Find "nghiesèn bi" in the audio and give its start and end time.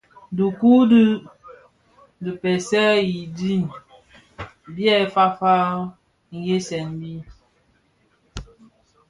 6.35-7.13